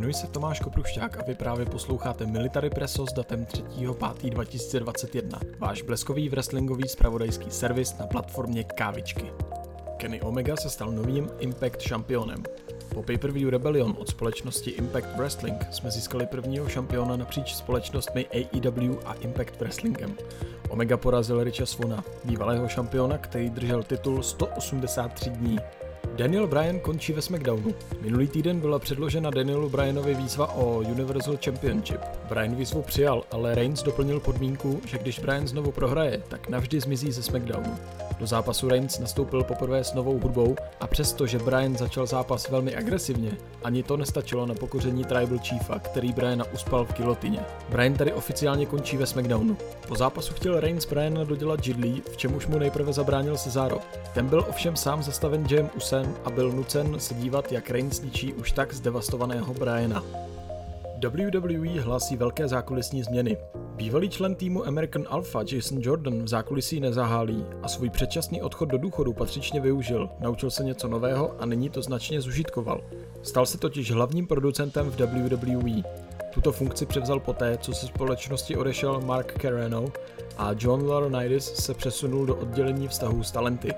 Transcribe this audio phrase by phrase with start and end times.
[0.00, 6.28] Jmenuji se Tomáš Koprušťák a vy právě posloucháte Military Presso s datem 3.5.2021, váš bleskový
[6.28, 9.32] wrestlingový spravodajský servis na platformě Kávičky.
[9.96, 12.42] Kenny Omega se stal novým Impact šampionem.
[12.94, 19.14] Po pay-per-view Rebellion od společnosti Impact Wrestling jsme získali prvního šampiona napříč společnostmi AEW a
[19.14, 20.16] Impact Wrestlingem.
[20.68, 25.58] Omega porazil Richa Svona, bývalého šampiona, který držel titul 183 dní.
[26.20, 27.74] Daniel Bryan končí ve SmackDownu.
[28.00, 32.00] Minulý týden byla předložena Danielu Bryanovi výzva o Universal Championship.
[32.28, 37.12] Bryan výzvu přijal, ale Reigns doplnil podmínku, že když Bryan znovu prohraje, tak navždy zmizí
[37.12, 37.76] ze SmackDownu.
[38.18, 42.76] Do zápasu Reigns nastoupil poprvé s novou hudbou a přesto, že Bryan začal zápas velmi
[42.76, 43.30] agresivně,
[43.64, 47.40] ani to nestačilo na pokoření Tribal Chiefa, který Bryana uspal v kilotině.
[47.68, 49.56] Bryan tady oficiálně končí ve SmackDownu.
[49.88, 53.78] Po zápasu chtěl Reigns Bryana dodělat židlí, v čemuž mu nejprve zabránil Cesaro.
[54.14, 58.32] Ten byl ovšem sám zastaven Jam Usem a byl nucen se dívat, jak Reigns ničí
[58.32, 60.04] už tak zdevastovaného Bryana.
[61.08, 63.36] WWE hlásí velké zákulisní změny.
[63.76, 68.78] Bývalý člen týmu American Alpha Jason Jordan v zákulisí nezahálí a svůj předčasný odchod do
[68.78, 72.80] důchodu patřičně využil, naučil se něco nového a nyní to značně zužitkoval.
[73.22, 75.82] Stal se totiž hlavním producentem v WWE.
[76.30, 79.84] Tuto funkci převzal poté, co se společnosti odešel Mark Carano
[80.38, 83.74] a John Laurinaitis se přesunul do oddělení vztahů s talenty.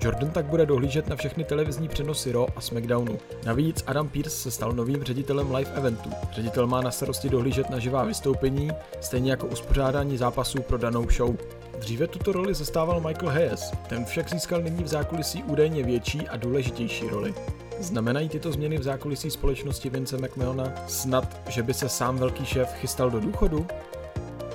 [0.00, 3.18] Jordan tak bude dohlížet na všechny televizní přenosy Raw a SmackDownu.
[3.44, 6.10] Navíc Adam Pearce se stal novým ředitelem live eventu.
[6.32, 8.70] Ředitel má na starosti dohlížet na živá vystoupení,
[9.00, 11.36] stejně jako uspořádání zápasů pro danou show.
[11.78, 16.36] Dříve tuto roli zastával Michael Hayes, ten však získal nyní v zákulisí údajně větší a
[16.36, 17.34] důležitější roli.
[17.80, 22.74] Znamenají tyto změny v zákulisí společnosti Vince McMahona snad, že by se sám velký šéf
[22.74, 23.66] chystal do důchodu?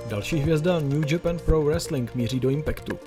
[0.08, 2.98] Další hvězda New Japan Pro Wrestling míří do Impactu.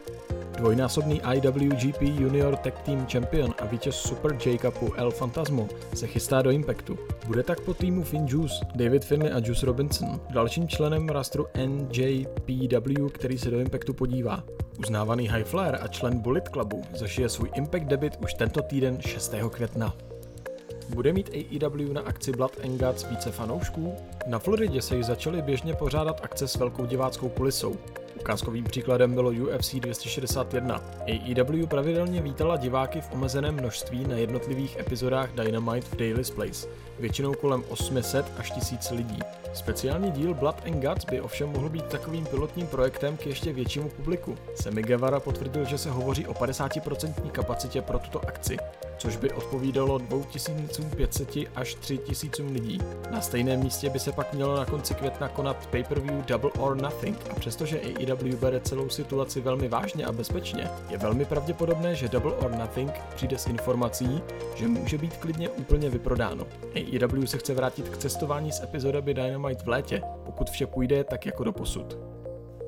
[0.62, 6.42] Dvojnásobný IWGP Junior Tag Team Champion a vítěz Super J Cupu El Fantasmo se chystá
[6.42, 6.98] do Impactu.
[7.28, 13.09] Bude tak po týmu Finn Juice, David Finley a Juice Robinson dalším členem rastru NJPW,
[13.12, 14.44] který se do Impactu podívá.
[14.80, 19.34] Uznávaný High Flyer a člen Bullet Clubu zažije svůj Impact debit už tento týden 6.
[19.50, 19.96] května.
[20.90, 23.94] Bude mít AEW na akci Blood and Guts více fanoušků?
[24.28, 27.75] Na Floridě se již začaly běžně pořádat akce s velkou diváckou kulisou.
[28.22, 30.84] Ukázkovým příkladem bylo UFC 261.
[31.08, 36.68] AEW pravidelně vítala diváky v omezeném množství na jednotlivých epizodách Dynamite v Daily's Place,
[37.00, 39.20] většinou kolem 800 až 1000 lidí.
[39.54, 43.90] Speciální díl Blood and Guts by ovšem mohl být takovým pilotním projektem k ještě většímu
[43.90, 44.38] publiku.
[44.56, 48.58] Semi Guevara potvrdil, že se hovoří o 50% kapacitě pro tuto akci,
[49.01, 52.79] což by odpovídalo 2500 až 3000 lidí.
[53.12, 57.17] Na stejném místě by se pak mělo na konci května konat pay-per-view Double or Nothing
[57.29, 62.34] a přestože AEW bere celou situaci velmi vážně a bezpečně, je velmi pravděpodobné, že Double
[62.34, 64.22] or Nothing přijde s informací,
[64.56, 66.47] že může být klidně úplně vyprodáno.
[66.75, 71.25] AEW se chce vrátit k cestování z epizodami Dynamite v létě, pokud vše půjde tak
[71.25, 71.97] jako do posud.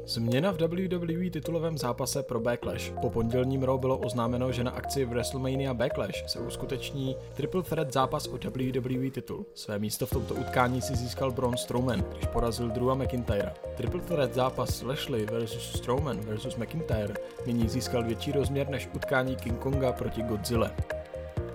[0.06, 2.94] Změna v WWE titulovém zápase pro Backlash.
[3.02, 7.94] Po pondělním Raw bylo oznámeno, že na akci v WrestleMania Backlash se uskuteční Triple Threat
[7.94, 9.46] zápas o WWE titul.
[9.53, 13.53] Své místo v tomto utkání si získal Braun Strowman, když porazil Drewa McIntyre.
[13.78, 15.75] Triple Threat zápas Lashley vs.
[15.75, 16.56] Strowman vs.
[16.56, 17.13] McIntyre
[17.46, 20.72] nyní získal větší rozměr než utkání King Konga proti Godzilla.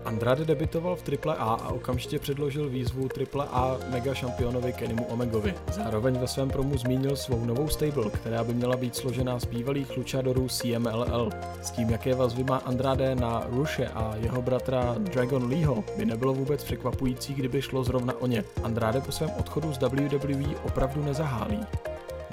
[0.08, 3.08] Andrade debitoval v AAA a okamžitě předložil výzvu
[3.38, 5.54] AAA mega šampionovi Kennymu Omegovi.
[5.72, 9.96] Zároveň ve svém promu zmínil svou novou stable, která by měla být složená z bývalých
[9.96, 11.30] luchadorů CMLL.
[11.62, 16.34] S tím, jaké vazby má Andrade na Ruše a jeho bratra Dragon Leeho, by nebylo
[16.34, 18.44] vůbec překvapující, kdyby šlo zrovna o ně.
[18.62, 21.60] Andrade po svém odchodu z WWE opravdu nezahálí.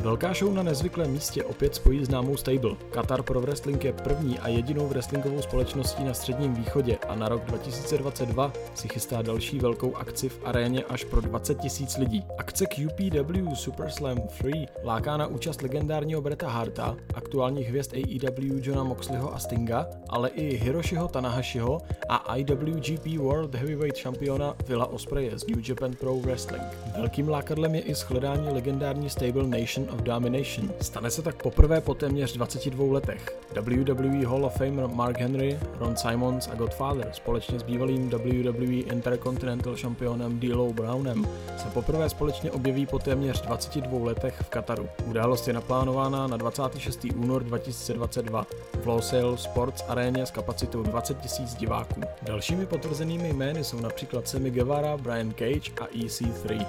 [0.02, 2.76] Velká show na nezvyklém místě opět spojí známou stable.
[2.92, 7.46] Qatar Pro Wrestling je první a jedinou wrestlingovou společností na středním východě a na rok
[7.46, 12.24] 2022 si chystá další velkou akci v aréně až pro 20 tisíc lidí.
[12.38, 14.52] Akce QPW Super Slam 3
[14.84, 20.56] láká na účast legendárního Breta Harta, aktuálních hvězd AEW Johna Moxleyho a Stinga, ale i
[20.58, 26.64] Hiroshiho Tanahashiho a IWGP World Heavyweight šampiona Villa Ospreje z New Japan Pro Wrestling.
[26.98, 30.72] Velkým lákadlem je i shledání legendární stable Nation of Domination.
[30.82, 33.40] Stane se tak poprvé po téměř 22 letech.
[33.62, 39.76] WWE Hall of Famer Mark Henry, Ron Simons a Godfather společně s bývalým WWE Intercontinental
[39.76, 41.28] šampionem D'Lo Brownem
[41.58, 44.90] se poprvé společně objeví po téměř 22 letech v Kataru.
[45.06, 47.06] Událost je naplánována na 26.
[47.16, 48.46] únor 2022
[48.84, 52.02] v Losail Sports aréně s kapacitou 20 000 diváků.
[52.22, 56.66] Dalšími potvrzenými jmény jsou například Sammy Guevara, Brian Cage a EC3.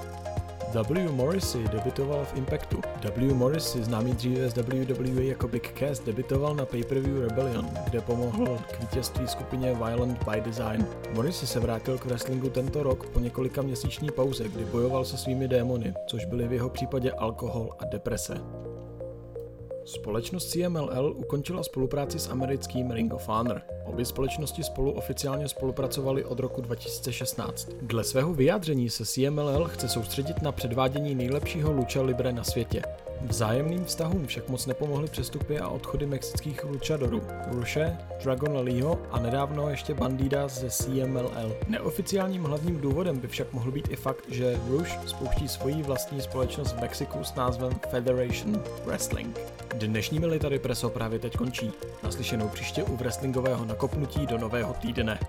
[0.73, 1.13] W.
[1.13, 2.81] Morrissey debitoval v Impactu.
[3.17, 3.35] W.
[3.35, 8.81] Morrissey, známý dříve z WWE jako Big Cass, debitoval na pay-per-view Rebellion, kde pomohl k
[8.81, 10.87] vítězství skupině Violent by Design.
[11.15, 15.49] Morrissey se vrátil k wrestlingu tento rok po několika měsíční pauze, kdy bojoval se svými
[15.49, 18.35] démony, což byly v jeho případě alkohol a deprese.
[19.85, 23.63] Společnost CMLL ukončila spolupráci s americkým Ring of Honor.
[23.87, 27.69] Obě společnosti spolu oficiálně spolupracovaly od roku 2016.
[27.83, 32.83] Dle svého vyjádření se CMLL chce soustředit na předvádění nejlepšího lucha libre na světě.
[33.21, 37.23] Vzájemným vztahům však moc nepomohly přestupy a odchody mexických luchadorů.
[37.47, 41.57] Ruše, Dragon Leeho a nedávno ještě Bandida ze CMLL.
[41.69, 46.73] Neoficiálním hlavním důvodem by však mohl být i fakt, že Rush spouští svoji vlastní společnost
[46.73, 49.39] v Mexiku s názvem Federation Wrestling.
[49.75, 51.73] Dnešní Military Preso právě teď končí.
[52.03, 55.21] Naslyšenou příště u wrestlingového nakopnutí do nového týdne.